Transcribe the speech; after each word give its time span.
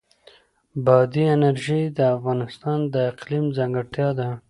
بادي 0.85 1.23
انرژي 1.35 1.81
د 1.97 1.99
افغانستان 2.15 2.79
د 2.93 2.95
اقلیم 3.11 3.45
ځانګړتیا 3.57 4.09
ده. 4.19 4.29